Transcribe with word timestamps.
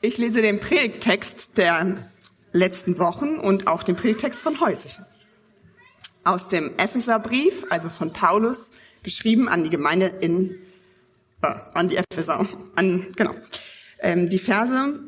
Ich 0.00 0.16
lese 0.16 0.40
den 0.42 0.60
Predigtext 0.60 1.56
der 1.56 2.08
letzten 2.52 2.98
Wochen 2.98 3.36
und 3.36 3.66
auch 3.66 3.82
den 3.82 3.96
Predigtext 3.96 4.40
von 4.40 4.60
heute. 4.60 4.88
Aus 6.22 6.46
dem 6.46 6.78
Epheserbrief, 6.78 7.64
also 7.68 7.88
von 7.88 8.12
Paulus, 8.12 8.70
geschrieben 9.02 9.48
an 9.48 9.64
die 9.64 9.70
Gemeinde 9.70 10.06
in, 10.20 10.56
äh, 11.42 11.52
an 11.74 11.88
die 11.88 11.96
Epheser, 11.96 12.46
an, 12.76 13.12
genau. 13.16 13.34
Ähm, 13.98 14.28
die 14.28 14.38
Verse, 14.38 15.00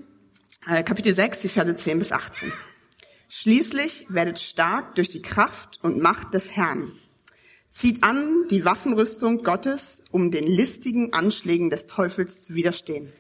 äh, 0.66 0.82
Kapitel 0.82 1.14
6, 1.14 1.43
die 1.43 1.48
Verse 1.48 1.77
10 1.77 2.00
bis 2.00 2.11
18. 2.11 2.52
Schließlich 3.29 4.07
werdet 4.09 4.41
stark 4.41 4.96
durch 4.96 5.09
die 5.09 5.22
Kraft 5.22 5.79
und 5.82 6.00
Macht 6.00 6.34
des 6.34 6.57
Herrn. 6.57 6.91
Zieht 7.70 8.02
an 8.02 8.48
die 8.50 8.64
Waffenrüstung 8.64 9.45
Gottes, 9.45 10.02
um 10.11 10.32
den 10.32 10.48
listigen 10.48 11.12
Anschlägen 11.12 11.70
des 11.70 11.86
Teufels 11.86 12.43
zu 12.43 12.54
widerstehen. 12.54 13.12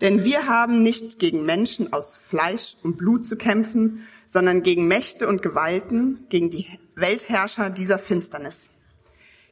Denn 0.00 0.24
wir 0.24 0.46
haben 0.46 0.82
nicht 0.82 1.18
gegen 1.18 1.44
Menschen 1.44 1.92
aus 1.92 2.16
Fleisch 2.28 2.76
und 2.82 2.96
Blut 2.96 3.26
zu 3.26 3.36
kämpfen, 3.36 4.06
sondern 4.26 4.62
gegen 4.62 4.86
Mächte 4.86 5.26
und 5.26 5.42
Gewalten, 5.42 6.26
gegen 6.28 6.50
die 6.50 6.66
Weltherrscher 6.94 7.70
dieser 7.70 7.98
Finsternis, 7.98 8.68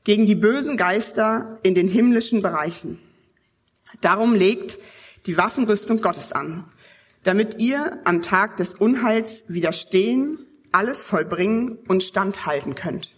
gegen 0.05 0.27
die 0.27 0.34
bösen 0.34 0.77
Geister 0.77 1.59
in 1.62 1.74
den 1.74 1.88
himmlischen 1.88 2.42
Bereichen. 2.42 3.00
Darum 4.00 4.34
legt 4.34 4.78
die 5.27 5.36
Waffenrüstung 5.36 6.00
Gottes 6.00 6.32
an, 6.32 6.64
damit 7.24 7.60
ihr 7.60 8.00
am 8.05 8.22
Tag 8.22 8.56
des 8.58 8.74
Unheils 8.74 9.44
widerstehen, 9.48 10.47
alles 10.70 11.02
vollbringen 11.02 11.78
und 11.88 12.05
standhalten 12.05 12.74
könnt. 12.74 13.14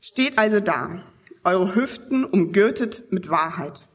Steht 0.00 0.38
also 0.38 0.60
da, 0.60 1.02
eure 1.42 1.74
Hüften 1.74 2.24
umgürtet 2.24 3.10
mit 3.10 3.30
Wahrheit 3.30 3.87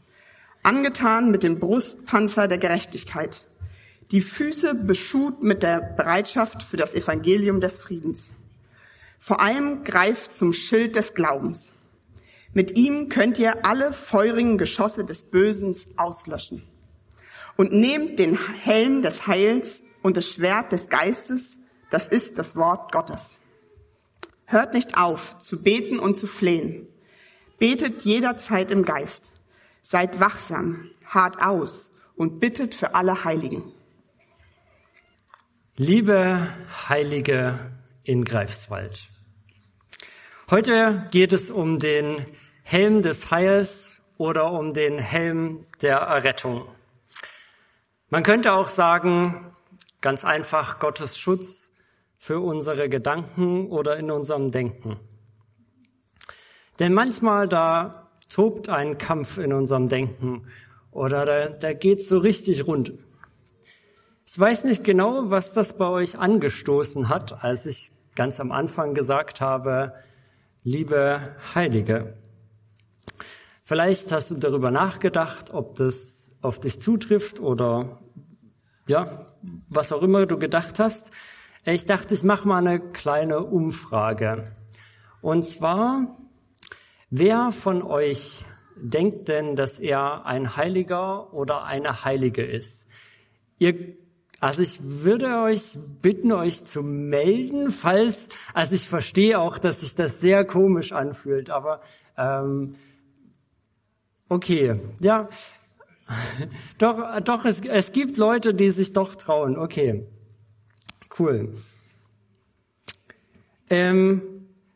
angetan 0.64 1.30
mit 1.30 1.44
dem 1.44 1.60
Brustpanzer 1.60 2.48
der 2.48 2.58
Gerechtigkeit, 2.58 3.46
die 4.12 4.22
Füße 4.22 4.76
beschut 4.76 5.44
mit 5.44 5.64
der 5.64 5.80
Bereitschaft 5.80 6.64
für 6.64 6.78
das 6.78 6.94
Evangelium 6.94 7.62
des 7.62 7.78
Friedens. 7.78 8.30
Vor 9.20 9.40
allem 9.40 9.84
greift 9.84 10.32
zum 10.32 10.54
Schild 10.54 10.96
des 10.96 11.14
Glaubens. 11.14 11.70
Mit 12.54 12.78
ihm 12.78 13.10
könnt 13.10 13.40
ihr 13.40 13.66
alle 13.66 13.94
feurigen 13.94 14.58
Geschosse 14.58 15.06
des 15.06 15.24
Bösen 15.24 15.76
auslöschen. 15.98 16.64
Und 17.58 17.72
nehmt 17.72 18.20
den 18.20 18.38
Helm 18.38 19.02
des 19.02 19.26
Heils 19.28 19.82
und 20.02 20.18
das 20.18 20.28
Schwert 20.28 20.72
des 20.72 20.90
Geistes, 20.90 21.58
das 21.90 22.08
ist 22.08 22.38
das 22.38 22.56
Wort 22.56 22.92
Gottes. 22.92 23.32
Hört 24.46 24.74
nicht 24.74 24.98
auf 24.98 25.38
zu 25.40 25.64
beten 25.64 26.00
und 26.00 26.16
zu 26.18 26.28
flehen. 26.28 26.88
Betet 27.58 28.02
jederzeit 28.02 28.70
im 28.72 28.84
Geist. 28.84 29.33
Seid 29.84 30.20
wachsam, 30.20 30.90
hart 31.06 31.42
aus 31.42 31.92
und 32.16 32.40
bittet 32.40 32.74
für 32.74 32.96
alle 32.96 33.24
Heiligen. 33.24 33.72
Liebe 35.76 36.50
Heilige 36.88 37.60
in 38.04 38.24
Greifswald. 38.26 39.10
Heute 40.50 41.08
geht 41.12 41.34
es 41.34 41.52
um 41.52 41.80
den 41.80 42.26
Helm 42.64 43.02
des 43.02 43.32
Heils 43.32 44.02
oder 44.18 44.52
um 44.52 44.74
den 44.74 45.00
Helm 45.00 45.66
der 45.82 45.98
Errettung. 45.98 46.68
Man 48.10 48.24
könnte 48.24 48.54
auch 48.54 48.68
sagen, 48.68 49.54
ganz 50.00 50.24
einfach 50.24 50.80
Gottes 50.80 51.18
Schutz 51.18 51.72
für 52.18 52.40
unsere 52.40 52.88
Gedanken 52.88 53.68
oder 53.68 53.98
in 53.98 54.12
unserem 54.12 54.52
Denken. 54.52 55.00
Denn 56.80 56.94
manchmal 56.94 57.48
da 57.48 58.03
tobt 58.30 58.70
ein 58.70 58.98
Kampf 58.98 59.38
in 59.38 59.54
unserem 59.54 59.90
Denken 59.90 60.48
oder 60.92 61.26
da, 61.26 61.48
da 61.50 61.74
geht's 61.74 62.08
so 62.08 62.18
richtig 62.18 62.68
rund. 62.68 62.94
Ich 64.26 64.40
weiß 64.40 64.64
nicht 64.64 64.84
genau, 64.84 65.30
was 65.30 65.54
das 65.54 65.78
bei 65.78 65.88
euch 65.88 66.18
angestoßen 66.18 67.10
hat, 67.10 67.44
als 67.44 67.66
ich 67.66 67.92
ganz 68.16 68.40
am 68.40 68.52
Anfang 68.52 68.94
gesagt 68.94 69.42
habe, 69.42 69.94
liebe 70.64 71.36
Heilige. 71.54 72.16
Vielleicht 73.64 74.12
hast 74.12 74.32
du 74.32 74.36
darüber 74.36 74.72
nachgedacht, 74.72 75.54
ob 75.54 75.76
das 75.76 76.30
auf 76.42 76.60
dich 76.60 76.82
zutrifft 76.82 77.40
oder 77.40 78.00
ja, 78.88 79.28
was 79.70 79.92
auch 79.92 80.02
immer 80.02 80.26
du 80.26 80.38
gedacht 80.38 80.80
hast. 80.80 81.12
Ich 81.66 81.86
dachte, 81.86 82.14
ich 82.14 82.24
mache 82.24 82.48
mal 82.48 82.58
eine 82.58 82.80
kleine 82.80 83.40
Umfrage. 83.40 84.52
Und 85.22 85.44
zwar, 85.44 86.18
Wer 87.16 87.52
von 87.52 87.84
euch 87.84 88.44
denkt 88.76 89.28
denn, 89.28 89.56
dass 89.56 89.78
er 89.78 90.26
ein 90.26 90.58
Heiliger 90.58 91.32
oder 91.32 91.64
eine 91.64 92.04
Heilige 92.04 92.44
ist? 92.44 92.88
Ihr, 93.60 93.98
also 94.40 94.64
ich 94.64 94.80
würde 94.82 95.44
euch 95.44 95.78
bitten, 96.02 96.32
euch 96.32 96.66
zu 96.66 96.82
melden, 96.82 97.70
falls, 97.70 98.30
also 98.56 98.74
ich 98.74 98.90
verstehe 98.90 99.38
auch, 99.38 99.60
dass 99.60 99.82
sich 99.82 99.94
das 99.94 100.22
sehr 100.22 100.44
komisch 100.44 100.92
anfühlt, 100.92 101.52
aber 101.52 101.82
ähm, 102.18 102.78
okay, 104.28 104.80
ja, 105.00 105.30
doch, 106.80 107.20
doch, 107.20 107.46
es, 107.46 107.62
es 107.62 107.92
gibt 107.92 108.18
Leute, 108.18 108.56
die 108.56 108.72
sich 108.72 108.92
doch 108.92 109.14
trauen. 109.14 109.56
Okay, 109.56 110.08
cool. 111.20 111.54
Ähm, 113.70 114.33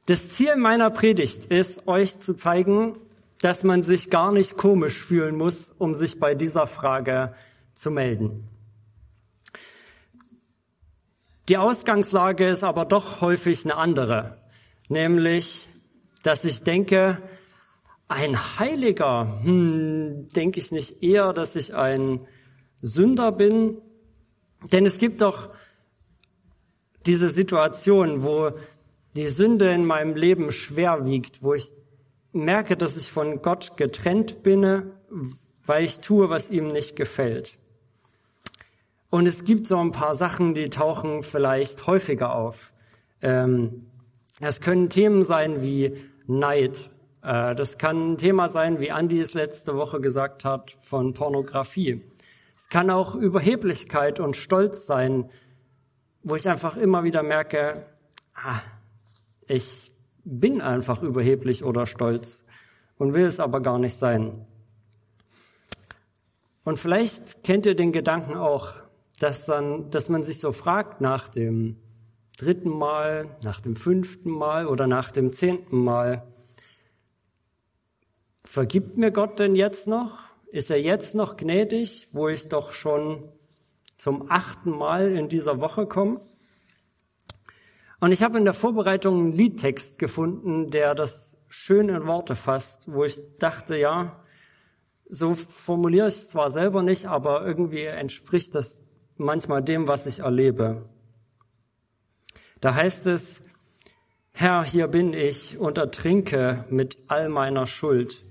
das 0.08 0.30
Ziel 0.30 0.56
meiner 0.56 0.90
Predigt 0.90 1.46
ist, 1.46 1.86
euch 1.88 2.20
zu 2.20 2.34
zeigen, 2.34 2.98
dass 3.42 3.64
man 3.64 3.84
sich 3.84 4.10
gar 4.10 4.32
nicht 4.32 4.58
komisch 4.58 4.98
fühlen 4.98 5.36
muss, 5.36 5.74
um 5.78 5.94
sich 5.94 6.20
bei 6.20 6.34
dieser 6.34 6.66
Frage 6.66 7.36
zu 7.74 7.92
melden. 7.92 8.48
Die 11.50 11.58
Ausgangslage 11.58 12.48
ist 12.48 12.64
aber 12.64 12.86
doch 12.86 13.22
häufig 13.22 13.64
eine 13.66 13.76
andere, 13.76 14.38
nämlich, 14.88 15.68
dass 16.24 16.46
ich 16.46 16.64
denke, 16.64 17.22
ein 18.08 18.60
Heiliger, 18.60 19.42
hm, 19.44 20.30
denke 20.30 20.60
ich 20.60 20.72
nicht 20.72 21.04
eher, 21.04 21.34
dass 21.34 21.58
ich 21.58 21.76
ein 21.76 22.26
Sünder 22.82 23.34
bin, 23.34 23.78
denn 24.72 24.86
es 24.86 25.00
gibt 25.00 25.22
doch 25.22 25.50
diese 27.06 27.28
Situation, 27.30 28.24
wo 28.24 28.52
die 29.16 29.28
Sünde 29.28 29.72
in 29.72 29.86
meinem 29.86 30.16
Leben 30.16 30.52
schwer 30.52 31.06
wiegt, 31.06 31.42
wo 31.42 31.54
ich 31.54 31.72
merke, 32.32 32.78
dass 32.78 32.98
ich 32.98 33.12
von 33.12 33.42
Gott 33.42 33.78
getrennt 33.78 34.44
bin, 34.44 34.92
weil 35.66 35.84
ich 35.84 36.00
tue, 36.00 36.30
was 36.30 36.50
ihm 36.50 36.68
nicht 36.68 36.96
gefällt. 36.96 37.58
Und 39.10 39.26
es 39.26 39.46
gibt 39.46 39.68
so 39.68 39.78
ein 39.78 39.92
paar 39.92 40.16
Sachen, 40.16 40.54
die 40.54 40.70
tauchen 40.70 41.24
vielleicht 41.24 41.88
häufiger 41.88 42.36
auf. 42.36 42.74
Ähm, 43.22 43.88
es 44.42 44.62
können 44.62 44.90
Themen 44.90 45.24
sein 45.24 45.62
wie 45.62 45.98
Neid. 46.28 46.90
Äh, 47.24 47.56
das 47.56 47.78
kann 47.78 48.14
ein 48.14 48.18
Thema 48.18 48.50
sein, 48.50 48.80
wie 48.80 48.92
Andi 48.92 49.20
es 49.20 49.34
letzte 49.34 49.76
Woche 49.76 50.02
gesagt 50.02 50.46
hat, 50.46 50.78
von 50.82 51.14
Pornografie. 51.14 52.04
Es 52.56 52.70
kann 52.70 52.90
auch 52.90 53.16
Überheblichkeit 53.16 54.20
und 54.20 54.36
Stolz 54.36 54.86
sein, 54.86 55.30
wo 56.24 56.36
ich 56.36 56.50
einfach 56.50 56.76
immer 56.76 57.04
wieder 57.04 57.24
merke, 57.24 57.86
ah, 58.36 58.62
ich 59.48 59.92
bin 60.24 60.62
einfach 60.62 61.02
überheblich 61.02 61.64
oder 61.64 61.86
stolz 61.86 62.46
und 62.98 63.14
will 63.14 63.26
es 63.26 63.40
aber 63.40 63.62
gar 63.62 63.80
nicht 63.80 63.96
sein. 63.96 64.46
Und 66.64 66.78
vielleicht 66.80 67.44
kennt 67.44 67.66
ihr 67.66 67.76
den 67.76 67.94
Gedanken 67.94 68.36
auch, 68.36 68.74
dass 69.20 69.46
dann, 69.46 69.90
dass 69.90 70.10
man 70.10 70.24
sich 70.24 70.40
so 70.40 70.52
fragt 70.52 71.00
nach 71.00 71.30
dem 71.30 71.78
dritten 72.38 72.70
Mal, 72.70 73.38
nach 73.42 73.62
dem 73.62 73.76
fünften 73.76 74.30
Mal 74.30 74.68
oder 74.68 74.86
nach 74.86 75.12
dem 75.12 75.32
zehnten 75.32 75.84
Mal, 75.84 76.28
vergibt 78.44 78.98
mir 78.98 79.12
Gott 79.12 79.40
denn 79.40 79.56
jetzt 79.56 79.88
noch? 79.88 80.20
Ist 80.52 80.70
er 80.70 80.82
jetzt 80.82 81.16
noch 81.16 81.38
gnädig, 81.38 82.10
wo 82.12 82.28
ich 82.28 82.48
doch 82.48 82.72
schon 82.72 83.30
zum 83.98 84.30
achten 84.30 84.72
Mal 84.72 85.12
in 85.12 85.30
dieser 85.30 85.60
Woche 85.60 85.88
komme? 85.88 86.22
Und 88.00 88.12
ich 88.12 88.22
habe 88.22 88.38
in 88.38 88.46
der 88.46 88.54
Vorbereitung 88.54 89.20
einen 89.20 89.32
Liedtext 89.32 89.98
gefunden, 89.98 90.70
der 90.70 90.94
das 90.94 91.36
schön 91.48 91.90
in 91.90 92.06
Worte 92.06 92.36
fasst, 92.36 92.84
wo 92.92 93.04
ich 93.04 93.20
dachte, 93.40 93.76
ja, 93.76 94.24
so 95.10 95.34
formuliere 95.34 96.08
ich 96.08 96.16
es 96.16 96.30
zwar 96.30 96.52
selber 96.52 96.84
nicht, 96.84 97.08
aber 97.08 97.46
irgendwie 97.46 97.86
entspricht 97.86 98.54
das 98.54 98.80
manchmal 99.16 99.64
dem, 99.64 99.88
was 99.88 100.06
ich 100.06 100.20
erlebe. 100.20 100.88
Da 102.62 102.76
heißt 102.76 103.08
es, 103.08 103.44
Herr, 104.32 104.64
hier 104.64 104.88
bin 104.88 105.14
ich 105.14 105.58
und 105.58 105.80
ertrinke 105.80 106.66
mit 106.70 106.98
all 107.08 107.30
meiner 107.30 107.66
Schuld. 107.66 108.24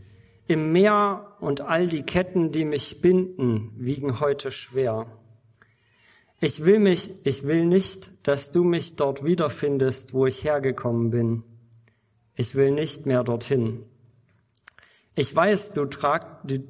Im 0.46 0.70
Meer 0.70 1.36
und 1.40 1.62
all 1.62 1.86
die 1.86 2.04
Ketten, 2.04 2.52
die 2.52 2.64
mich 2.64 3.00
binden, 3.00 3.72
wiegen 3.76 4.20
heute 4.20 4.52
schwer. 4.52 5.06
Ich 6.40 6.64
will 6.64 6.78
mich, 6.78 7.14
ich 7.24 7.44
will 7.44 7.64
nicht, 7.64 8.10
dass 8.22 8.50
du 8.50 8.62
mich 8.62 8.96
dort 8.96 9.24
wiederfindest, 9.24 10.12
wo 10.12 10.26
ich 10.26 10.44
hergekommen 10.44 11.10
bin. 11.10 11.42
Ich 12.34 12.54
will 12.54 12.72
nicht 12.72 13.06
mehr 13.06 13.24
dorthin. 13.24 13.84
Ich 15.14 15.34
weiß, 15.34 15.72
du, 15.72 15.86
trag, 15.86 16.46
du, 16.46 16.62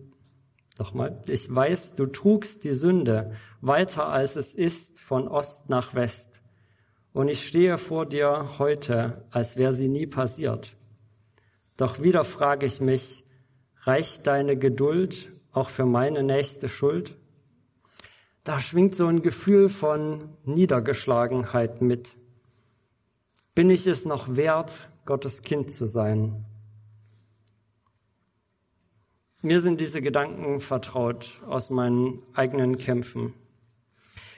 Nochmal, 0.79 1.23
ich 1.27 1.53
weiß, 1.53 1.95
du 1.95 2.07
trugst 2.07 2.65
die 2.65 2.75
Sünde 2.75 3.33
weiter 3.63 4.09
als 4.09 4.37
es 4.37 4.55
ist 4.55 5.01
von 5.01 5.27
Ost 5.27 5.71
nach 5.71 5.95
West. 5.95 6.41
Und 7.15 7.29
ich 7.29 7.47
stehe 7.49 7.79
vor 7.79 8.05
dir 8.05 8.59
heute, 8.59 9.25
als 9.31 9.57
wäre 9.57 9.73
sie 9.73 9.89
nie 9.89 10.07
passiert. 10.07 10.77
Doch 11.79 12.03
wieder 12.03 12.25
frage 12.25 12.67
ich 12.67 12.81
mich, 12.81 13.25
reicht 13.85 14.27
deine 14.27 14.59
Geduld 14.59 15.33
auch 15.51 15.71
für 15.71 15.87
meine 15.87 16.23
nächste 16.23 16.69
Schuld? 16.69 17.17
Da 18.47 18.61
schwingt 18.61 18.95
so 18.95 19.09
ein 19.09 19.23
Gefühl 19.23 19.69
von 19.69 20.29
Niedergeschlagenheit 20.45 21.83
mit. 21.83 22.17
Bin 23.57 23.71
ich 23.71 23.89
es 23.89 24.05
noch 24.05 24.37
wert, 24.37 24.89
Gottes 25.05 25.43
Kind 25.43 25.73
zu 25.73 25.87
sein? 25.87 26.45
Mir 29.43 29.59
sind 29.59 29.81
diese 29.81 30.01
Gedanken 30.01 30.61
vertraut 30.61 31.43
aus 31.49 31.71
meinen 31.71 32.23
eigenen 32.35 32.79
Kämpfen. 32.79 33.35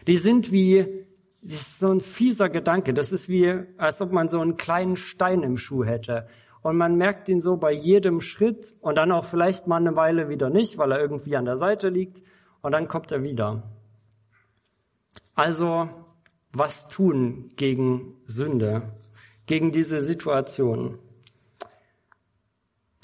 Die 0.07 0.17
sind 0.17 0.53
wie, 0.53 1.05
das 1.43 1.61
ist 1.61 1.79
so 1.79 1.93
ein 1.93 2.01
fieser 2.01 2.49
Gedanke. 2.49 2.95
Das 2.95 3.13
ist 3.13 3.29
wie, 3.29 3.63
als 3.77 4.01
ob 4.01 4.11
man 4.11 4.31
so 4.31 4.41
einen 4.41 4.57
kleinen 4.57 4.97
Stein 4.97 5.43
im 5.43 5.59
Schuh 5.59 5.85
hätte. 5.85 6.29
Und 6.63 6.79
man 6.79 6.97
merkt 6.97 7.29
ihn 7.29 7.43
so 7.43 7.59
bei 7.59 7.73
jedem 7.73 8.23
Schritt 8.23 8.73
und 8.81 8.95
dann 8.95 9.13
auch 9.13 9.27
vielleicht 9.27 9.67
mal 9.67 9.77
eine 9.77 9.97
Weile 9.97 10.31
wieder 10.31 10.49
nicht, 10.49 10.79
weil 10.79 10.93
er 10.93 10.99
irgendwie 10.99 11.37
an 11.37 11.45
der 11.45 11.59
Seite 11.59 11.91
liegt 11.91 12.23
und 12.63 12.73
dann 12.73 12.89
kommt 12.89 13.13
er 13.13 13.23
wieder. 13.23 13.78
Also, 15.39 15.89
was 16.53 16.89
tun 16.89 17.51
gegen 17.55 18.17
Sünde, 18.27 18.93
gegen 19.47 19.71
diese 19.71 20.03
Situation? 20.03 20.99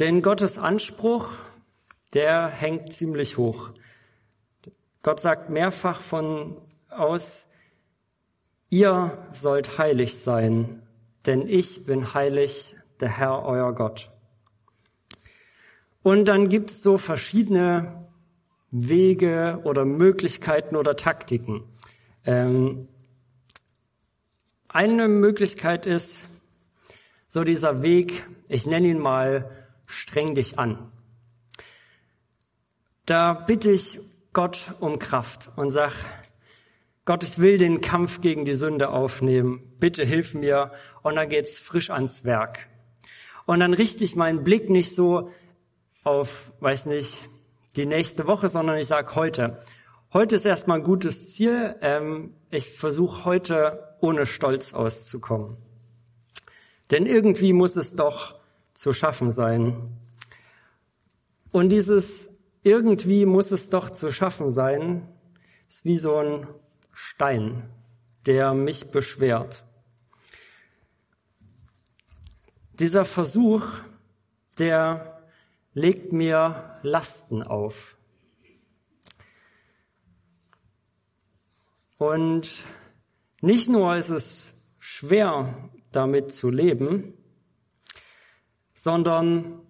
Denn 0.01 0.21
Gottes 0.21 0.59
Anspruch 0.59 1.31
der 2.15 2.49
hängt 2.49 2.93
ziemlich 2.93 3.37
hoch. 3.37 3.71
Gott 5.03 5.21
sagt 5.21 5.51
mehrfach 5.51 6.01
von 6.01 6.57
aus, 6.89 7.47
ihr 8.71 9.19
sollt 9.33 9.79
heilig 9.79 10.19
sein, 10.19 10.83
denn 11.27 11.49
ich 11.49 11.85
bin 11.85 12.15
heilig, 12.15 12.75
der 13.01 13.11
Herr 13.11 13.45
euer 13.45 13.75
Gott. 13.75 14.11
Und 16.03 16.27
dann 16.27 16.49
gibt 16.49 16.71
es 16.71 16.83
so 16.83 16.99
verschiedene 16.99 18.09
Wege 18.71 19.61
oder 19.65 19.85
Möglichkeiten 19.85 20.77
oder 20.77 20.97
Taktiken. 20.97 21.65
Ähm, 22.25 22.89
eine 24.69 25.09
Möglichkeit 25.09 25.87
ist 25.87 26.25
so 27.29 27.45
dieser 27.45 27.83
Weg, 27.83 28.27
ich 28.49 28.67
nenne 28.67 28.89
ihn 28.89 28.99
mal, 28.99 29.49
streng 29.87 30.35
dich 30.35 30.59
an. 30.59 30.91
Da 33.07 33.35
bitte 33.35 33.71
ich 33.71 34.01
Gott 34.33 34.75
um 34.81 34.99
Kraft 34.99 35.51
und 35.57 35.71
sag, 35.71 35.93
Gott, 37.05 37.23
ich 37.23 37.39
will 37.39 37.59
den 37.59 37.83
Kampf 37.83 38.23
gegen 38.23 38.47
die 38.47 38.55
Sünde 38.55 38.89
aufnehmen. 38.89 39.75
Bitte 39.79 40.07
hilf 40.07 40.33
mir. 40.33 40.71
Und 41.03 41.17
dann 41.17 41.29
geht's 41.29 41.59
frisch 41.59 41.91
ans 41.91 42.25
Werk. 42.25 42.67
Und 43.45 43.61
dann 43.61 43.75
richte 43.75 44.05
ich 44.05 44.17
meinen 44.17 44.43
Blick 44.43 44.71
nicht 44.71 44.95
so 44.95 45.31
auf, 46.03 46.51
weiß 46.61 46.87
nicht, 46.87 47.29
die 47.77 47.85
nächste 47.85 48.27
Woche, 48.27 48.49
sondern 48.49 48.79
ich 48.79 48.87
sag 48.87 49.15
heute. 49.17 49.63
Heute 50.17 50.37
ist 50.37 50.47
erstmal 50.47 50.79
ein 50.79 50.85
gutes 50.85 51.29
Ziel. 51.31 51.75
Ähm, 51.81 52.35
ich 52.49 52.71
versuche 52.71 53.25
heute 53.25 53.97
ohne 54.01 54.27
Stolz 54.27 54.73
auszukommen. 54.73 55.57
Denn 56.93 57.05
irgendwie 57.05 57.53
muss 57.53 57.75
es 57.75 57.97
doch 57.97 58.39
zu 58.75 58.93
schaffen 58.93 59.33
sein. 59.33 59.89
Und 61.51 61.71
dieses 61.71 62.31
irgendwie 62.63 63.27
muss 63.27 63.51
es 63.51 63.71
doch 63.71 63.91
zu 63.91 64.13
schaffen 64.13 64.53
sein. 64.53 65.09
ist 65.69 65.85
wie 65.85 65.99
so 65.99 66.15
ein 66.15 66.47
Stein, 66.93 67.69
der 68.25 68.55
mich 68.55 68.93
beschwert. 68.93 69.65
Dieser 72.75 73.05
Versuch, 73.05 73.67
der 74.61 75.25
legt 75.73 76.13
mir 76.13 76.79
Lasten 76.83 77.43
auf. 77.43 77.94
Und 81.99 82.65
nicht 83.41 83.69
nur 83.69 83.97
ist 83.97 84.11
es 84.11 84.55
schwer, 84.79 85.71
damit 85.93 86.33
zu 86.33 86.51
leben, 86.51 87.15
sondern 88.75 89.61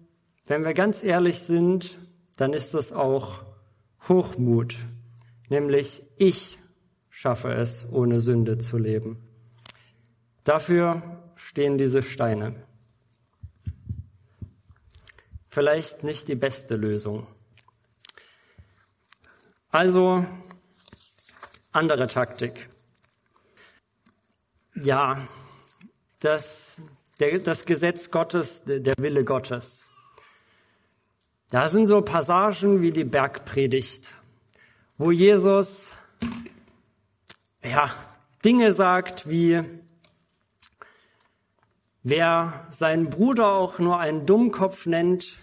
wenn 0.47 0.63
wir 0.63 0.73
ganz 0.73 1.03
ehrlich 1.03 1.39
sind, 1.39 1.97
dann 2.37 2.53
ist 2.53 2.73
das 2.73 2.91
auch 2.91 3.43
Hochmut, 4.07 4.75
nämlich 5.49 6.03
ich 6.17 6.59
schaffe 7.09 7.53
es, 7.53 7.87
ohne 7.89 8.19
Sünde 8.19 8.57
zu 8.57 8.77
leben. 8.77 9.17
Dafür 10.43 11.23
stehen 11.35 11.77
diese 11.77 12.01
Steine. 12.01 12.55
Vielleicht 15.47 16.03
nicht 16.03 16.27
die 16.27 16.35
beste 16.35 16.75
Lösung. 16.75 17.25
Also 19.69 20.25
andere 21.75 22.07
Taktik. 22.07 22.69
Ja, 24.75 25.27
das, 26.19 26.81
der, 27.19 27.39
das 27.39 27.65
Gesetz 27.65 28.11
Gottes, 28.11 28.63
der 28.65 28.93
Wille 28.97 29.23
Gottes. 29.23 29.87
Da 31.51 31.67
sind 31.67 31.85
so 31.87 32.01
Passagen 32.01 32.81
wie 32.81 32.91
die 32.91 33.03
Bergpredigt, 33.03 34.13
wo 34.97 35.11
Jesus 35.11 35.93
ja, 37.63 37.91
Dinge 38.43 38.71
sagt 38.71 39.29
wie, 39.29 39.63
wer 42.03 42.67
seinen 42.69 43.09
Bruder 43.09 43.51
auch 43.51 43.79
nur 43.79 43.99
einen 43.99 44.25
Dummkopf 44.25 44.85
nennt, 44.85 45.37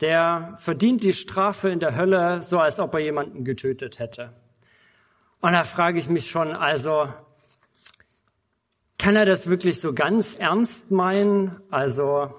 der 0.00 0.54
verdient 0.58 1.02
die 1.02 1.12
Strafe 1.12 1.70
in 1.70 1.80
der 1.80 1.96
Hölle, 1.96 2.42
so 2.42 2.58
als 2.58 2.78
ob 2.78 2.94
er 2.94 3.00
jemanden 3.00 3.44
getötet 3.44 3.98
hätte. 3.98 4.32
Und 5.44 5.52
da 5.52 5.62
frage 5.62 5.98
ich 5.98 6.08
mich 6.08 6.30
schon, 6.30 6.52
also, 6.52 7.06
kann 8.96 9.14
er 9.14 9.26
das 9.26 9.50
wirklich 9.50 9.78
so 9.78 9.92
ganz 9.92 10.38
ernst 10.38 10.90
meinen? 10.90 11.60
Also, 11.70 12.32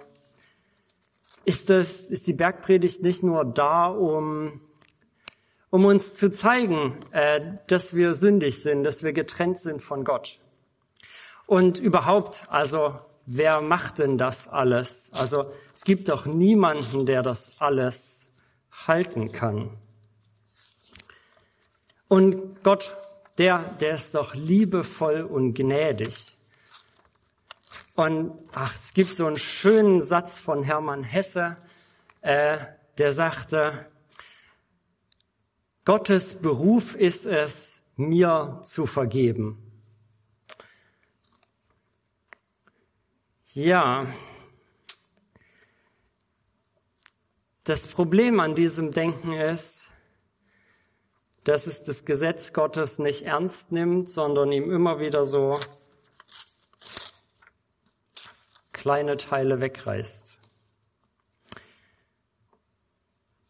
ist, 1.43 1.69
das, 1.69 2.01
ist 2.01 2.25
die 2.25 2.33
Bergpredigt 2.33 3.03
nicht 3.03 3.21
nur 3.21 3.45
da, 3.45 3.85
um, 3.89 4.59
um 5.69 5.85
uns 5.85 6.15
zu 6.15 6.31
zeigen, 6.31 7.05
äh, 7.11 7.59
dass 7.67 7.93
wir 7.93 8.15
sündig 8.15 8.63
sind, 8.63 8.83
dass 8.83 9.03
wir 9.03 9.13
getrennt 9.13 9.59
sind 9.59 9.83
von 9.83 10.03
Gott. 10.03 10.39
Und 11.45 11.77
überhaupt, 11.77 12.45
also 12.49 12.97
wer 13.27 13.61
macht 13.61 13.99
denn 13.99 14.17
das 14.17 14.47
alles? 14.47 15.11
Also 15.13 15.51
es 15.75 15.83
gibt 15.83 16.09
doch 16.09 16.25
niemanden, 16.25 17.05
der 17.05 17.21
das 17.21 17.61
alles 17.61 18.25
halten 18.87 19.31
kann. 19.31 19.77
Und 22.07 22.63
Gott, 22.63 22.95
der, 23.37 23.59
der 23.79 23.95
ist 23.95 24.15
doch 24.15 24.35
liebevoll 24.35 25.21
und 25.21 25.53
gnädig. 25.53 26.37
Und 27.95 28.37
ach, 28.53 28.75
es 28.75 28.93
gibt 28.93 29.15
so 29.15 29.25
einen 29.25 29.37
schönen 29.37 30.01
Satz 30.01 30.37
von 30.37 30.63
Hermann 30.63 31.03
Hesse, 31.03 31.57
äh, 32.21 32.57
der 32.97 33.11
sagte, 33.11 33.89
Gottes 35.85 36.35
Beruf 36.35 36.95
ist 36.95 37.25
es, 37.25 37.79
mir 37.95 38.61
zu 38.63 38.85
vergeben. 38.85 39.61
Ja, 43.53 44.07
das 47.63 47.87
Problem 47.87 48.39
an 48.41 48.53
diesem 48.53 48.91
Denken 48.91 49.31
ist, 49.31 49.84
dass 51.45 51.67
es 51.67 51.83
das 51.83 52.05
Gesetz 52.05 52.53
Gottes 52.53 52.97
nicht 52.99 53.21
ernst 53.21 53.71
nimmt, 53.71 54.09
sondern 54.09 54.51
ihm 54.51 54.71
immer 54.71 54.99
wieder 54.99 55.25
so 55.25 55.59
kleine 58.73 59.15
Teile 59.17 59.61
wegreißt. 59.61 60.37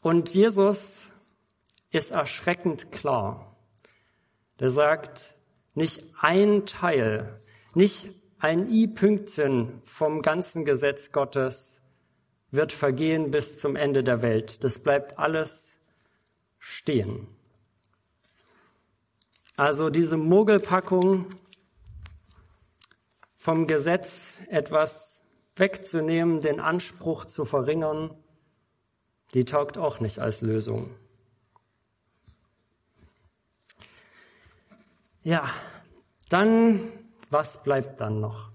Und 0.01 0.33
Jesus 0.33 1.09
ist 1.89 2.11
erschreckend 2.11 2.91
klar. 2.91 3.55
Der 4.59 4.69
sagt, 4.69 5.35
nicht 5.73 6.03
ein 6.19 6.65
Teil, 6.65 7.41
nicht 7.73 8.09
ein 8.39 8.69
i-Pünktchen 8.69 9.81
vom 9.85 10.21
ganzen 10.21 10.65
Gesetz 10.65 11.13
Gottes 11.13 11.81
wird 12.51 12.73
vergehen 12.73 13.31
bis 13.31 13.57
zum 13.57 13.77
Ende 13.77 14.03
der 14.03 14.21
Welt. 14.21 14.63
Das 14.65 14.79
bleibt 14.79 15.17
alles 15.17 15.79
stehen. 16.59 17.27
Also 19.57 19.89
diese 19.89 20.17
Mogelpackung 20.17 21.27
vom 23.37 23.67
Gesetz 23.67 24.37
etwas 24.49 25.21
wegzunehmen, 25.55 26.41
den 26.41 26.59
Anspruch 26.59 27.25
zu 27.25 27.45
verringern, 27.45 28.11
die 29.33 29.45
taugt 29.45 29.77
auch 29.77 29.99
nicht 30.01 30.19
als 30.19 30.41
Lösung. 30.41 30.93
Ja, 35.23 35.49
dann, 36.29 36.91
was 37.29 37.63
bleibt 37.63 38.01
dann 38.01 38.19
noch? 38.19 38.51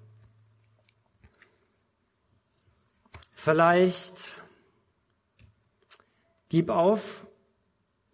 Vielleicht 3.32 4.42
gib 6.50 6.68
auf 6.68 7.26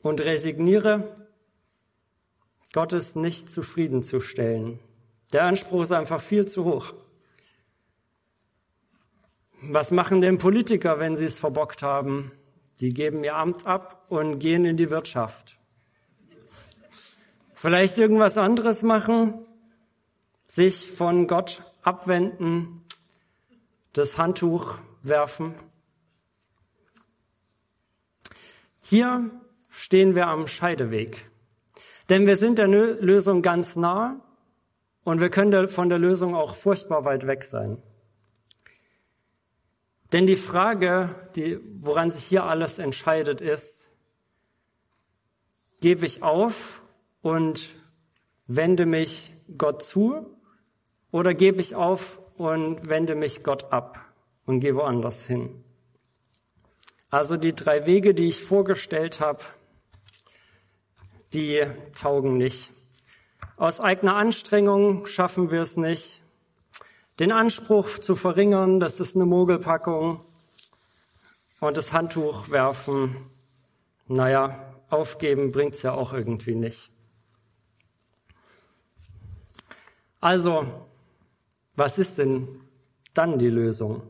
und 0.02 0.20
resigniere 0.20 1.25
Gott 2.76 2.92
ist 2.92 3.16
nicht 3.16 3.50
zufriedenzustellen. 3.50 4.78
Der 5.32 5.44
Anspruch 5.44 5.84
ist 5.84 5.92
einfach 5.92 6.20
viel 6.20 6.44
zu 6.44 6.66
hoch. 6.66 6.92
Was 9.62 9.90
machen 9.92 10.20
denn 10.20 10.36
Politiker, 10.36 10.98
wenn 10.98 11.16
sie 11.16 11.24
es 11.24 11.38
verbockt 11.38 11.82
haben? 11.82 12.32
Die 12.80 12.90
geben 12.90 13.24
ihr 13.24 13.34
Amt 13.34 13.66
ab 13.66 14.04
und 14.10 14.40
gehen 14.40 14.66
in 14.66 14.76
die 14.76 14.90
Wirtschaft. 14.90 15.56
Vielleicht 17.54 17.96
irgendwas 17.96 18.36
anderes 18.36 18.82
machen, 18.82 19.46
sich 20.44 20.90
von 20.90 21.28
Gott 21.28 21.62
abwenden, 21.80 22.82
das 23.94 24.18
Handtuch 24.18 24.76
werfen. 25.02 25.54
Hier 28.82 29.30
stehen 29.70 30.14
wir 30.14 30.26
am 30.26 30.46
Scheideweg. 30.46 31.24
Denn 32.08 32.26
wir 32.26 32.36
sind 32.36 32.58
der 32.58 32.68
Lösung 32.68 33.42
ganz 33.42 33.76
nah 33.76 34.20
und 35.04 35.20
wir 35.20 35.30
können 35.30 35.68
von 35.68 35.88
der 35.88 35.98
Lösung 35.98 36.34
auch 36.34 36.54
furchtbar 36.54 37.04
weit 37.04 37.26
weg 37.26 37.44
sein. 37.44 37.82
Denn 40.12 40.26
die 40.26 40.36
Frage, 40.36 41.14
die, 41.34 41.58
woran 41.80 42.10
sich 42.10 42.24
hier 42.24 42.44
alles 42.44 42.78
entscheidet, 42.78 43.40
ist, 43.40 43.84
gebe 45.80 46.06
ich 46.06 46.22
auf 46.22 46.82
und 47.22 47.70
wende 48.46 48.86
mich 48.86 49.34
Gott 49.58 49.82
zu 49.82 50.38
oder 51.10 51.34
gebe 51.34 51.60
ich 51.60 51.74
auf 51.74 52.20
und 52.36 52.88
wende 52.88 53.14
mich 53.14 53.42
Gott 53.42 53.72
ab 53.72 53.98
und 54.44 54.60
gehe 54.60 54.76
woanders 54.76 55.24
hin? 55.24 55.64
Also 57.10 57.36
die 57.36 57.54
drei 57.54 57.86
Wege, 57.86 58.14
die 58.14 58.28
ich 58.28 58.42
vorgestellt 58.42 59.20
habe, 59.20 59.44
die 61.36 61.64
taugen 61.94 62.36
nicht. 62.38 62.70
Aus 63.56 63.80
eigener 63.80 64.16
Anstrengung 64.16 65.06
schaffen 65.06 65.50
wir 65.50 65.60
es 65.60 65.76
nicht. 65.76 66.22
Den 67.18 67.30
Anspruch 67.30 67.98
zu 67.98 68.14
verringern, 68.14 68.80
das 68.80 69.00
ist 69.00 69.14
eine 69.14 69.26
Mogelpackung. 69.26 70.20
Und 71.60 71.76
das 71.76 71.92
Handtuch 71.92 72.50
werfen, 72.50 73.16
naja, 74.08 74.74
aufgeben 74.90 75.52
bringt's 75.52 75.82
ja 75.82 75.92
auch 75.92 76.12
irgendwie 76.12 76.54
nicht. 76.54 76.90
Also, 80.20 80.66
was 81.76 81.98
ist 81.98 82.18
denn 82.18 82.60
dann 83.14 83.38
die 83.38 83.48
Lösung? 83.48 84.02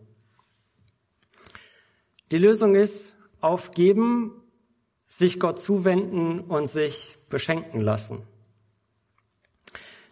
Die 2.30 2.38
Lösung 2.38 2.74
ist 2.74 3.14
aufgeben, 3.40 4.42
sich 5.08 5.38
Gott 5.38 5.60
zuwenden 5.60 6.40
und 6.40 6.66
sich 6.66 7.15
beschenken 7.28 7.80
lassen. 7.80 8.26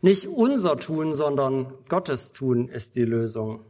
Nicht 0.00 0.26
unser 0.26 0.76
Tun, 0.76 1.14
sondern 1.14 1.72
Gottes 1.88 2.32
Tun 2.32 2.68
ist 2.68 2.94
die 2.94 3.04
Lösung. 3.04 3.64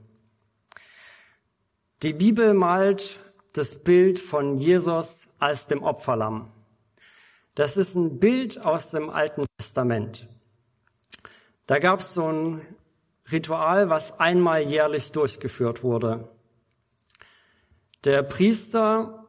Die 2.03 2.13
Bibel 2.13 2.55
malt 2.55 3.21
das 3.53 3.77
Bild 3.77 4.19
von 4.19 4.59
Jesus 4.59 5.29
als 5.39 5.69
dem 5.69 5.83
Opferlamm. 5.83 6.51
Das 7.55 7.77
ist 7.77 7.95
ein 7.95 8.19
Bild 8.19 8.65
aus 8.65 8.91
dem 8.91 9.11
Alten 9.11 9.45
Testament. 9.59 10.27
Da 11.67 11.79
gab 11.79 12.01
es 12.01 12.15
so 12.15 12.27
ein 12.27 12.67
Ritual, 13.31 13.89
was 13.89 14.19
einmal 14.19 14.63
jährlich 14.63 15.13
durchgeführt 15.13 15.83
wurde. 15.83 16.29
Der 18.05 18.23
Priester 18.23 19.29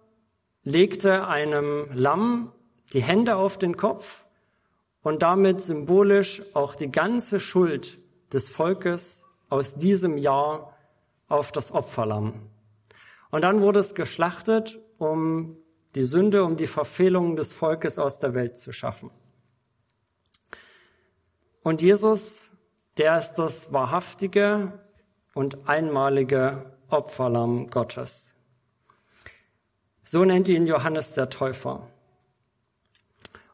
legte 0.64 1.28
einem 1.28 1.88
Lamm 1.94 2.52
die 2.94 3.02
Hände 3.02 3.36
auf 3.36 3.58
den 3.58 3.78
Kopf 3.78 4.26
und 5.02 5.22
damit 5.22 5.62
symbolisch 5.62 6.42
auch 6.54 6.76
die 6.76 6.92
ganze 6.92 7.40
Schuld 7.40 8.00
des 8.34 8.50
Volkes 8.50 9.26
aus 9.50 9.76
diesem 9.76 10.18
Jahr 10.18 10.76
auf 11.28 11.52
das 11.52 11.72
Opferlamm. 11.72 12.50
Und 13.32 13.42
dann 13.42 13.62
wurde 13.62 13.80
es 13.80 13.96
geschlachtet, 13.96 14.80
um 14.98 15.58
die 15.96 16.04
Sünde, 16.04 16.44
um 16.44 16.56
die 16.56 16.68
Verfehlungen 16.68 17.36
des 17.36 17.54
Volkes 17.54 17.98
aus 17.98 18.20
der 18.20 18.34
Welt 18.34 18.58
zu 18.58 18.72
schaffen. 18.72 19.12
Und 21.64 21.82
Jesus, 21.82 22.52
der 22.98 23.18
ist 23.18 23.36
das 23.36 23.74
wahrhaftige 23.74 24.80
und 25.34 25.68
einmalige 25.68 26.72
Opferlamm 26.90 27.70
Gottes. 27.70 28.34
So 30.04 30.24
nennt 30.24 30.48
ihn 30.48 30.68
Johannes 30.68 31.14
der 31.14 31.30
Täufer. 31.30 31.88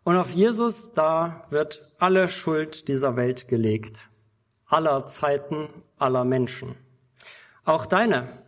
Und 0.04 0.18
auf 0.18 0.32
Jesus, 0.32 0.94
da 0.94 1.46
wird 1.50 1.94
alle 2.00 2.28
Schuld 2.28 2.88
dieser 2.88 3.16
Welt 3.16 3.48
gelegt. 3.48 4.10
Aller 4.66 5.06
Zeiten, 5.06 5.70
aller 5.98 6.24
Menschen. 6.24 6.76
Auch 7.66 7.86
deine. 7.86 8.42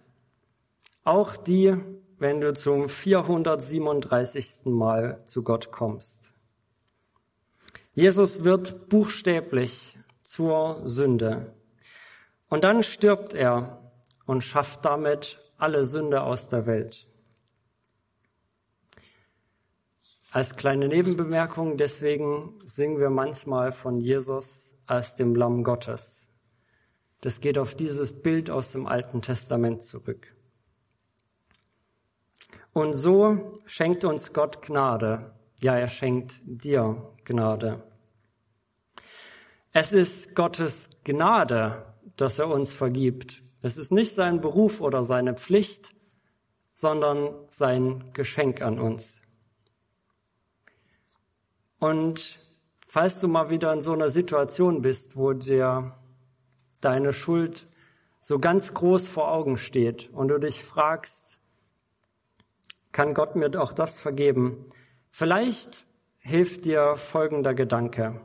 Auch 1.04 1.36
die, 1.36 1.78
wenn 2.18 2.42
du 2.42 2.54
zum 2.54 2.90
437. 2.90 4.66
Mal 4.66 5.24
zu 5.28 5.44
Gott 5.44 5.72
kommst. 5.72 6.32
Jesus 7.94 8.44
wird 8.44 8.90
buchstäblich 8.90 9.98
zur 10.24 10.82
Sünde. 10.88 11.54
Und 12.50 12.64
dann 12.64 12.82
stirbt 12.82 13.36
er 13.36 13.92
und 14.26 14.44
schafft 14.44 14.86
damit 14.86 15.40
alle 15.58 15.84
Sünde 15.84 16.24
aus 16.24 16.50
der 16.50 16.66
Welt. 16.66 17.08
Als 20.34 20.56
kleine 20.56 20.88
Nebenbemerkung, 20.88 21.78
deswegen 21.78 22.60
singen 22.66 23.00
wir 23.00 23.12
manchmal 23.12 23.72
von 23.72 24.00
Jesus 24.00 24.74
als 24.88 25.16
dem 25.16 25.36
Lamm 25.36 25.64
Gottes. 25.64 26.28
Das 27.22 27.40
geht 27.40 27.60
auf 27.60 27.76
dieses 27.76 28.20
Bild 28.24 28.50
aus 28.50 28.72
dem 28.72 28.88
Alten 28.88 29.22
Testament 29.22 29.84
zurück. 29.84 30.36
Und 32.74 32.96
so 32.96 33.60
schenkt 33.66 34.06
uns 34.06 34.34
Gott 34.34 34.64
Gnade. 34.64 35.36
Ja, 35.62 35.78
er 35.78 35.88
schenkt 35.88 36.40
dir 36.46 37.14
Gnade. 37.26 37.84
Es 39.72 39.94
ist 39.94 40.34
Gottes 40.34 40.90
Gnade, 41.04 41.86
dass 42.18 42.40
er 42.40 42.48
uns 42.48 42.74
vergibt. 42.74 43.44
Es 43.62 43.78
ist 43.78 43.92
nicht 43.92 44.16
sein 44.16 44.42
Beruf 44.42 44.82
oder 44.82 45.04
seine 45.04 45.36
Pflicht, 45.36 45.94
sondern 46.74 47.36
sein 47.52 48.10
Geschenk 48.14 48.64
an 48.64 48.80
uns. 48.80 49.23
Und 51.84 52.40
falls 52.88 53.20
du 53.20 53.28
mal 53.28 53.50
wieder 53.50 53.74
in 53.74 53.82
so 53.82 53.92
einer 53.92 54.08
Situation 54.08 54.82
bist, 54.82 55.18
wo 55.18 55.34
dir 55.34 55.98
deine 56.80 57.12
Schuld 57.12 57.68
so 58.22 58.40
ganz 58.40 58.74
groß 58.74 59.10
vor 59.10 59.30
Augen 59.30 59.58
steht 59.58 60.10
und 60.14 60.30
du 60.30 60.40
dich 60.40 60.64
fragst, 60.64 61.42
kann 62.94 63.14
Gott 63.14 63.36
mir 63.36 63.62
auch 63.62 63.74
das 63.74 64.00
vergeben? 64.00 64.72
Vielleicht 65.10 65.86
hilft 66.20 66.64
dir 66.64 66.96
folgender 66.96 67.54
Gedanke. 67.54 68.22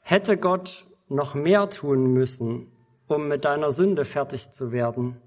Hätte 0.00 0.36
Gott 0.36 0.86
noch 1.08 1.34
mehr 1.34 1.68
tun 1.70 2.12
müssen, 2.12 2.70
um 3.08 3.26
mit 3.26 3.44
deiner 3.44 3.72
Sünde 3.72 4.04
fertig 4.04 4.52
zu 4.52 4.70
werden, 4.70 5.20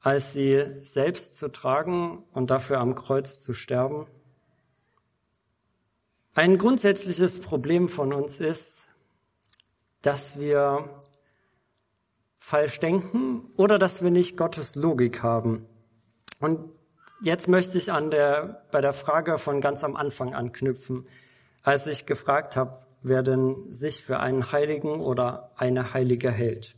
als 0.00 0.32
sie 0.32 0.80
selbst 0.82 1.36
zu 1.36 1.46
tragen 1.46 2.24
und 2.32 2.50
dafür 2.50 2.80
am 2.80 2.96
Kreuz 2.96 3.40
zu 3.40 3.54
sterben? 3.54 4.08
Ein 6.34 6.58
grundsätzliches 6.58 7.40
Problem 7.40 7.88
von 7.88 8.12
uns 8.12 8.38
ist, 8.38 8.88
dass 10.02 10.38
wir 10.38 11.02
falsch 12.38 12.78
denken 12.78 13.50
oder 13.56 13.78
dass 13.78 14.02
wir 14.02 14.10
nicht 14.10 14.36
Gottes 14.36 14.76
Logik 14.76 15.24
haben. 15.24 15.66
Und 16.38 16.70
jetzt 17.20 17.48
möchte 17.48 17.76
ich 17.78 17.90
an 17.90 18.10
der, 18.12 18.64
bei 18.70 18.80
der 18.80 18.92
Frage 18.92 19.38
von 19.38 19.60
ganz 19.60 19.82
am 19.82 19.96
Anfang 19.96 20.34
anknüpfen, 20.34 21.06
als 21.62 21.88
ich 21.88 22.06
gefragt 22.06 22.56
habe, 22.56 22.86
wer 23.02 23.22
denn 23.24 23.72
sich 23.72 24.02
für 24.02 24.20
einen 24.20 24.52
Heiligen 24.52 25.00
oder 25.00 25.50
eine 25.56 25.94
Heilige 25.94 26.30
hält. 26.30 26.76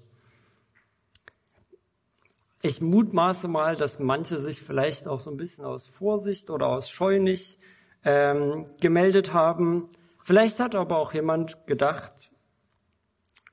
Ich 2.62 2.80
mutmaße 2.80 3.48
mal, 3.48 3.76
dass 3.76 3.98
manche 3.98 4.38
sich 4.38 4.62
vielleicht 4.62 5.08
auch 5.08 5.20
so 5.20 5.30
ein 5.30 5.36
bisschen 5.36 5.64
aus 5.64 5.86
Vorsicht 5.86 6.48
oder 6.48 6.68
aus 6.68 6.88
Scheu 6.88 7.18
nicht 7.18 7.58
ähm, 8.04 8.66
gemeldet 8.80 9.32
haben. 9.32 9.88
Vielleicht 10.22 10.60
hat 10.60 10.74
aber 10.74 10.98
auch 10.98 11.12
jemand 11.14 11.66
gedacht, 11.66 12.30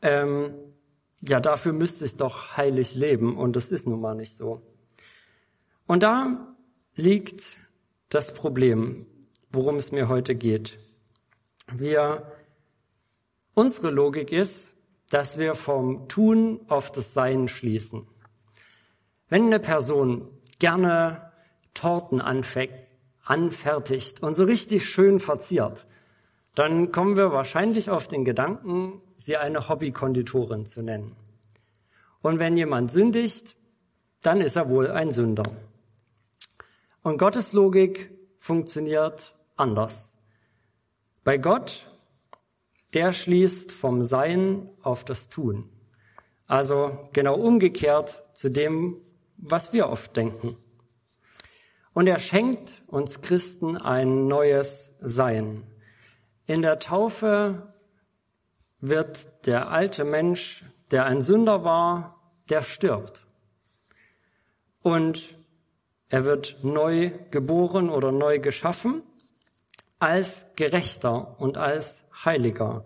ähm, 0.01 0.53
ja, 1.21 1.39
dafür 1.39 1.73
müsste 1.73 2.05
ich 2.05 2.15
doch 2.15 2.55
heilig 2.55 2.95
leben 2.95 3.37
und 3.37 3.55
das 3.55 3.71
ist 3.71 3.87
nun 3.87 3.99
mal 3.99 4.15
nicht 4.15 4.35
so. 4.35 4.61
Und 5.85 6.03
da 6.03 6.55
liegt 6.95 7.57
das 8.09 8.33
Problem, 8.33 9.05
worum 9.51 9.77
es 9.77 9.91
mir 9.91 10.07
heute 10.07 10.35
geht. 10.35 10.79
Wir 11.71 12.31
Unsere 13.59 13.89
Logik 13.89 14.31
ist, 14.31 14.73
dass 15.09 15.37
wir 15.37 15.53
vom 15.53 16.07
Tun 16.07 16.61
auf 16.69 16.93
das 16.93 17.13
Sein 17.13 17.49
schließen. 17.49 18.07
Wenn 19.27 19.47
eine 19.47 19.59
Person 19.59 20.29
gerne 20.59 21.33
Torten 21.73 22.21
anfertigt 23.29 24.23
und 24.23 24.33
so 24.33 24.43
richtig 24.43 24.89
schön 24.89 25.19
verziert, 25.19 25.85
dann 26.55 26.91
kommen 26.91 27.15
wir 27.15 27.31
wahrscheinlich 27.31 27.89
auf 27.89 28.07
den 28.07 28.25
Gedanken, 28.25 29.01
sie 29.17 29.37
eine 29.37 29.69
Hobbykonditorin 29.69 30.65
zu 30.65 30.81
nennen. 30.81 31.15
Und 32.21 32.39
wenn 32.39 32.57
jemand 32.57 32.91
sündigt, 32.91 33.55
dann 34.21 34.41
ist 34.41 34.55
er 34.55 34.69
wohl 34.69 34.89
ein 34.91 35.11
Sünder. 35.11 35.43
Und 37.03 37.17
Gottes 37.17 37.53
Logik 37.53 38.11
funktioniert 38.39 39.35
anders. 39.55 40.17
Bei 41.23 41.37
Gott, 41.37 41.87
der 42.93 43.11
schließt 43.11 43.71
vom 43.71 44.03
Sein 44.03 44.69
auf 44.81 45.05
das 45.05 45.29
Tun. 45.29 45.69
Also 46.47 46.97
genau 47.13 47.35
umgekehrt 47.35 48.23
zu 48.33 48.49
dem, 48.49 48.97
was 49.37 49.71
wir 49.71 49.87
oft 49.87 50.17
denken. 50.17 50.57
Und 51.99 52.07
er 52.07 52.19
schenkt 52.19 52.81
uns 52.87 53.21
Christen 53.21 53.75
ein 53.75 54.27
neues 54.27 54.89
Sein. 55.01 55.67
In 56.45 56.61
der 56.61 56.79
Taufe 56.79 57.73
wird 58.79 59.45
der 59.45 59.69
alte 59.69 60.05
Mensch, 60.05 60.63
der 60.91 61.03
ein 61.03 61.21
Sünder 61.21 61.65
war, 61.65 62.23
der 62.47 62.61
stirbt. 62.61 63.27
Und 64.81 65.37
er 66.07 66.23
wird 66.23 66.63
neu 66.63 67.11
geboren 67.31 67.89
oder 67.89 68.13
neu 68.13 68.39
geschaffen 68.39 69.03
als 69.99 70.47
Gerechter 70.55 71.37
und 71.41 71.57
als 71.57 72.01
Heiliger. 72.23 72.85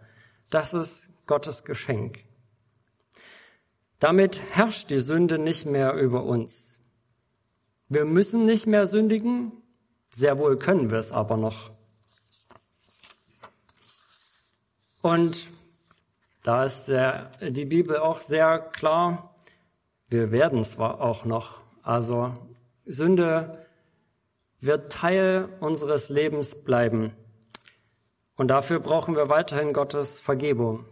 Das 0.49 0.73
ist 0.73 1.07
Gottes 1.27 1.65
Geschenk. 1.65 2.23
Damit 3.99 4.41
herrscht 4.55 4.89
die 4.89 5.01
Sünde 5.01 5.37
nicht 5.37 5.67
mehr 5.67 5.93
über 5.93 6.23
uns. 6.23 6.72
Wir 7.93 8.05
müssen 8.05 8.45
nicht 8.45 8.65
mehr 8.65 8.87
sündigen, 8.87 9.51
sehr 10.09 10.39
wohl 10.39 10.57
können 10.57 10.89
wir 10.89 10.97
es 10.97 11.11
aber 11.11 11.37
noch. 11.37 11.69
Und 15.03 15.47
da 16.41 16.63
ist 16.63 16.85
der, 16.85 17.29
die 17.39 17.65
Bibel 17.65 17.97
auch 17.97 18.19
sehr 18.19 18.57
klar, 18.57 19.35
wir 20.07 20.31
werden 20.31 20.57
es 20.57 20.79
auch 20.79 21.23
noch. 21.25 21.61
Also 21.83 22.35
Sünde 22.87 23.63
wird 24.59 24.91
Teil 24.91 25.49
unseres 25.59 26.09
Lebens 26.09 26.55
bleiben. 26.63 27.13
Und 28.35 28.47
dafür 28.47 28.79
brauchen 28.79 29.15
wir 29.15 29.29
weiterhin 29.29 29.71
Gottes 29.71 30.19
Vergebung. 30.19 30.83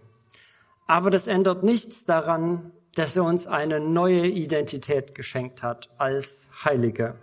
Aber 0.86 1.10
das 1.10 1.26
ändert 1.26 1.64
nichts 1.64 2.06
daran, 2.06 2.72
dass 2.96 3.16
er 3.16 3.24
uns 3.24 3.48
eine 3.48 3.80
neue 3.80 4.28
Identität 4.28 5.16
geschenkt 5.16 5.64
hat 5.64 5.90
als 5.98 6.48
Heilige. 6.64 7.16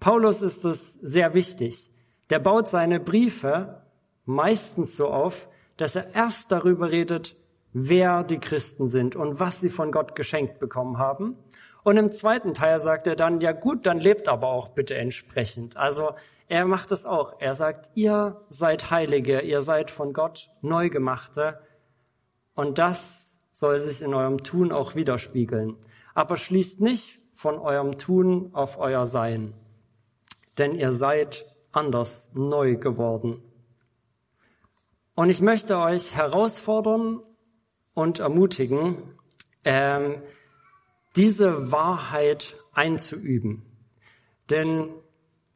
Paulus 0.00 0.42
ist 0.42 0.64
es 0.64 0.94
sehr 1.00 1.34
wichtig. 1.34 1.90
Der 2.30 2.38
baut 2.38 2.68
seine 2.68 3.00
Briefe 3.00 3.82
meistens 4.26 4.96
so 4.96 5.08
auf, 5.08 5.48
dass 5.76 5.96
er 5.96 6.14
erst 6.14 6.52
darüber 6.52 6.90
redet, 6.90 7.36
wer 7.72 8.22
die 8.22 8.38
Christen 8.38 8.88
sind 8.88 9.16
und 9.16 9.40
was 9.40 9.60
sie 9.60 9.70
von 9.70 9.92
Gott 9.92 10.14
geschenkt 10.14 10.60
bekommen 10.60 10.98
haben. 10.98 11.36
Und 11.82 11.96
im 11.96 12.12
zweiten 12.12 12.54
Teil 12.54 12.80
sagt 12.80 13.06
er 13.06 13.16
dann, 13.16 13.40
ja 13.40 13.52
gut, 13.52 13.84
dann 13.86 13.98
lebt 13.98 14.28
aber 14.28 14.48
auch 14.48 14.68
bitte 14.68 14.94
entsprechend. 14.94 15.76
Also 15.76 16.14
er 16.48 16.64
macht 16.66 16.92
es 16.92 17.04
auch. 17.04 17.40
Er 17.40 17.54
sagt, 17.54 17.90
ihr 17.94 18.40
seid 18.48 18.90
Heilige, 18.90 19.40
ihr 19.40 19.60
seid 19.62 19.90
von 19.90 20.12
Gott 20.12 20.50
Neugemachte. 20.62 21.60
Und 22.54 22.78
das 22.78 23.23
soll 23.54 23.78
sich 23.78 24.02
in 24.02 24.12
eurem 24.12 24.42
Tun 24.42 24.72
auch 24.72 24.96
widerspiegeln. 24.96 25.76
Aber 26.12 26.36
schließt 26.36 26.80
nicht 26.80 27.20
von 27.34 27.58
eurem 27.58 27.98
Tun 27.98 28.50
auf 28.52 28.78
euer 28.78 29.06
Sein. 29.06 29.54
Denn 30.58 30.74
ihr 30.74 30.92
seid 30.92 31.46
anders 31.72 32.28
neu 32.34 32.76
geworden. 32.76 33.42
Und 35.14 35.30
ich 35.30 35.40
möchte 35.40 35.78
euch 35.78 36.16
herausfordern 36.16 37.20
und 37.94 38.18
ermutigen, 38.18 39.14
ähm, 39.64 40.20
diese 41.14 41.70
Wahrheit 41.70 42.56
einzuüben. 42.72 43.62
Denn 44.50 44.90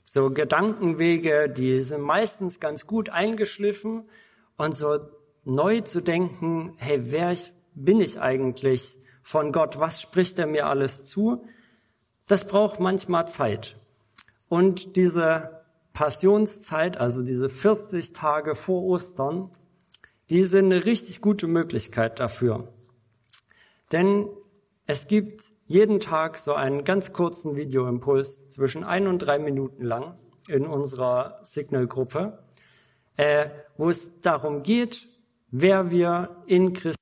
so 0.04 0.30
Gedankenwege, 0.30 1.50
die 1.50 1.80
sind 1.80 2.02
meistens 2.02 2.60
ganz 2.60 2.86
gut 2.86 3.10
eingeschliffen 3.10 4.08
und 4.56 4.76
so 4.76 5.00
neu 5.44 5.80
zu 5.80 6.00
denken, 6.00 6.74
hey, 6.78 7.10
wer 7.10 7.32
ich, 7.32 7.52
bin 7.84 8.00
ich 8.00 8.20
eigentlich 8.20 8.96
von 9.22 9.52
Gott? 9.52 9.78
Was 9.78 10.00
spricht 10.00 10.38
er 10.38 10.46
mir 10.46 10.66
alles 10.66 11.04
zu? 11.04 11.46
Das 12.26 12.46
braucht 12.46 12.80
manchmal 12.80 13.26
Zeit. 13.28 13.76
Und 14.48 14.96
diese 14.96 15.62
Passionszeit, 15.92 16.96
also 16.96 17.22
diese 17.22 17.48
40 17.48 18.12
Tage 18.12 18.54
vor 18.54 18.82
Ostern, 18.84 19.50
die 20.30 20.44
sind 20.44 20.66
eine 20.66 20.84
richtig 20.84 21.20
gute 21.20 21.46
Möglichkeit 21.46 22.20
dafür. 22.20 22.68
Denn 23.92 24.28
es 24.86 25.06
gibt 25.06 25.50
jeden 25.66 26.00
Tag 26.00 26.38
so 26.38 26.54
einen 26.54 26.84
ganz 26.84 27.12
kurzen 27.12 27.56
Videoimpuls 27.56 28.48
zwischen 28.50 28.84
ein 28.84 29.06
und 29.06 29.18
drei 29.20 29.38
Minuten 29.38 29.84
lang 29.84 30.18
in 30.48 30.66
unserer 30.66 31.40
Signal-Gruppe, 31.42 32.38
äh, 33.16 33.50
wo 33.76 33.90
es 33.90 34.20
darum 34.22 34.62
geht, 34.62 35.06
wer 35.50 35.90
wir 35.90 36.42
in 36.46 36.72
Christus. 36.72 36.97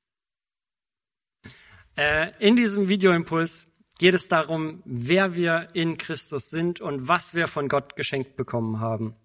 Äh, 1.96 2.32
in 2.38 2.56
diesem 2.56 2.88
Videoimpuls 2.88 3.68
geht 3.98 4.14
es 4.14 4.28
darum, 4.28 4.82
wer 4.84 5.34
wir 5.34 5.70
in 5.72 5.96
Christus 5.96 6.50
sind 6.50 6.80
und 6.80 7.08
was 7.08 7.34
wir 7.34 7.48
von 7.48 7.68
Gott 7.68 7.96
geschenkt 7.96 8.36
bekommen 8.36 8.80
haben. 8.80 9.16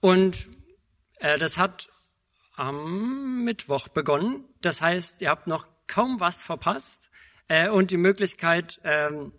Und 0.00 0.48
äh, 1.16 1.38
das 1.38 1.58
hat 1.58 1.90
am 2.56 3.44
Mittwoch 3.44 3.88
begonnen. 3.88 4.44
Das 4.62 4.80
heißt, 4.80 5.20
ihr 5.20 5.28
habt 5.28 5.46
noch 5.46 5.66
kaum 5.86 6.20
was 6.20 6.42
verpasst 6.42 7.10
äh, 7.48 7.68
und 7.68 7.90
die 7.90 7.98
Möglichkeit, 7.98 8.80
ähm, 8.84 9.32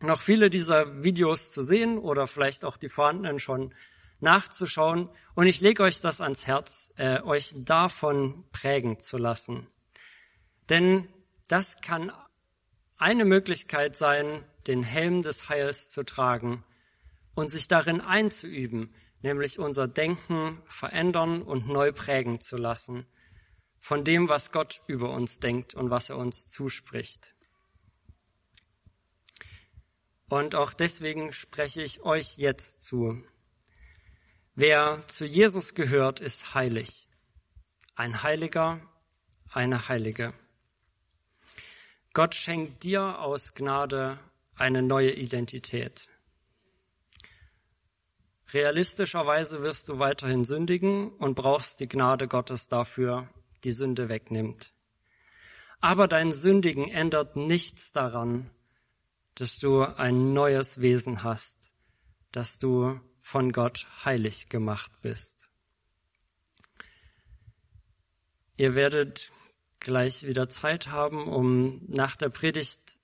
noch 0.00 0.20
viele 0.20 0.50
dieser 0.50 1.02
Videos 1.02 1.50
zu 1.50 1.62
sehen 1.62 1.98
oder 1.98 2.26
vielleicht 2.26 2.64
auch 2.64 2.76
die 2.76 2.88
vorhandenen 2.88 3.38
schon 3.38 3.74
nachzuschauen. 4.20 5.08
Und 5.34 5.46
ich 5.46 5.60
lege 5.60 5.82
euch 5.82 6.00
das 6.00 6.20
ans 6.20 6.46
Herz, 6.46 6.92
äh, 6.96 7.20
euch 7.22 7.52
davon 7.56 8.44
prägen 8.52 9.00
zu 9.00 9.18
lassen. 9.18 9.66
Denn 10.68 11.08
das 11.48 11.80
kann 11.80 12.12
eine 12.96 13.24
Möglichkeit 13.24 13.96
sein, 13.96 14.44
den 14.66 14.82
Helm 14.82 15.22
des 15.22 15.48
Heils 15.48 15.90
zu 15.90 16.04
tragen 16.04 16.64
und 17.34 17.50
sich 17.50 17.68
darin 17.68 18.00
einzuüben, 18.00 18.94
nämlich 19.22 19.58
unser 19.58 19.88
Denken 19.88 20.62
verändern 20.66 21.42
und 21.42 21.68
neu 21.68 21.92
prägen 21.92 22.40
zu 22.40 22.56
lassen 22.56 23.06
von 23.82 24.04
dem, 24.04 24.28
was 24.28 24.52
Gott 24.52 24.80
über 24.86 25.10
uns 25.10 25.40
denkt 25.40 25.74
und 25.74 25.90
was 25.90 26.08
er 26.08 26.16
uns 26.16 26.48
zuspricht. 26.48 27.34
Und 30.28 30.54
auch 30.54 30.72
deswegen 30.72 31.32
spreche 31.32 31.82
ich 31.82 32.00
euch 32.02 32.38
jetzt 32.38 32.84
zu. 32.84 33.22
Wer 34.54 35.04
zu 35.08 35.26
Jesus 35.26 35.74
gehört, 35.74 36.20
ist 36.20 36.54
heilig. 36.54 37.08
Ein 37.96 38.22
Heiliger, 38.22 38.80
eine 39.50 39.88
Heilige. 39.88 40.32
Gott 42.14 42.34
schenkt 42.34 42.82
dir 42.82 43.20
aus 43.20 43.54
Gnade 43.54 44.18
eine 44.54 44.82
neue 44.82 45.12
Identität. 45.12 46.08
Realistischerweise 48.52 49.62
wirst 49.62 49.88
du 49.88 49.98
weiterhin 49.98 50.44
sündigen 50.44 51.10
und 51.12 51.34
brauchst 51.34 51.80
die 51.80 51.88
Gnade 51.88 52.28
Gottes 52.28 52.68
dafür, 52.68 53.30
die 53.64 53.72
Sünde 53.72 54.10
wegnimmt. 54.10 54.74
Aber 55.80 56.06
dein 56.06 56.32
Sündigen 56.32 56.90
ändert 56.90 57.34
nichts 57.34 57.92
daran, 57.92 58.50
dass 59.34 59.58
du 59.58 59.82
ein 59.82 60.34
neues 60.34 60.82
Wesen 60.82 61.22
hast, 61.22 61.72
dass 62.30 62.58
du 62.58 63.00
von 63.22 63.52
Gott 63.52 63.88
heilig 64.04 64.50
gemacht 64.50 64.92
bist. 65.00 65.48
Ihr 68.58 68.74
werdet 68.74 69.32
gleich 69.82 70.26
wieder 70.26 70.48
Zeit 70.48 70.88
haben, 70.88 71.28
um 71.28 71.82
nach 71.88 72.16
der 72.16 72.30
Predigt 72.30 72.98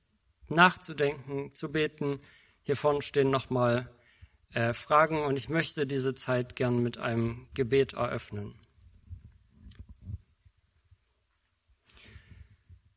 nachzudenken, 0.49 1.53
zu 1.55 1.71
beten. 1.71 2.21
Hier 2.63 2.77
vorne 2.77 3.03
stehen 3.03 3.31
nochmal 3.31 3.91
äh, 4.53 4.73
Fragen 4.73 5.23
und 5.23 5.37
ich 5.37 5.49
möchte 5.49 5.87
diese 5.87 6.15
Zeit 6.15 6.57
gern 6.57 6.83
mit 6.83 6.99
einem 6.99 7.49
Gebet 7.55 7.93
eröffnen. 7.93 8.55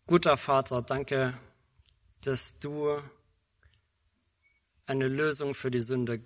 Guter 0.08 0.38
Vater, 0.38 0.82
danke, 0.82 1.38
dass 2.22 2.60
du 2.60 3.02
eine 4.86 5.08
Lösung 5.08 5.54
für 5.54 5.72
die 5.72 5.80
Sünde 5.80 6.22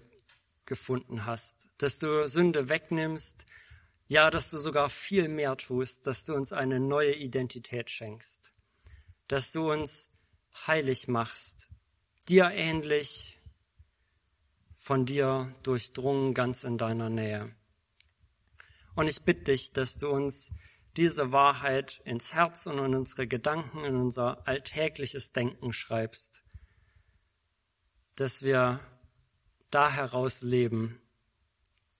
gefunden 0.65 1.25
hast, 1.25 1.67
dass 1.77 1.99
du 1.99 2.27
Sünde 2.27 2.67
wegnimmst, 2.67 3.45
Ja, 4.07 4.29
dass 4.29 4.51
du 4.51 4.59
sogar 4.59 4.89
viel 4.89 5.27
mehr 5.27 5.57
tust, 5.57 6.05
dass 6.05 6.25
du 6.25 6.35
uns 6.35 6.53
eine 6.53 6.79
neue 6.79 7.15
Identität 7.15 7.89
schenkst, 7.89 8.53
dass 9.27 9.51
du 9.51 9.71
uns 9.71 10.11
heilig 10.67 11.07
machst, 11.07 11.67
dir 12.29 12.51
ähnlich, 12.51 13.39
von 14.77 15.07
dir 15.07 15.55
durchdrungen, 15.63 16.35
ganz 16.35 16.63
in 16.63 16.77
deiner 16.77 17.09
Nähe. 17.09 17.55
Und 18.95 19.07
ich 19.07 19.23
bitte 19.23 19.45
dich, 19.45 19.73
dass 19.73 19.97
du 19.97 20.09
uns 20.09 20.51
diese 20.95 21.31
Wahrheit 21.31 22.01
ins 22.05 22.35
Herz 22.35 22.67
und 22.67 22.77
in 22.77 22.93
unsere 22.93 23.27
Gedanken, 23.27 23.83
in 23.83 23.95
unser 23.95 24.47
alltägliches 24.47 25.33
Denken 25.33 25.73
schreibst, 25.73 26.43
dass 28.15 28.43
wir 28.43 28.79
da 29.71 29.91
heraus 29.91 30.43
leben, 30.43 31.01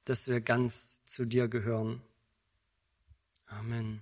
dass 0.05 0.27
wir 0.27 0.41
ganz 0.41 1.03
zu 1.05 1.25
dir 1.25 1.47
gehören. 1.47 2.01
Amen. 3.47 4.01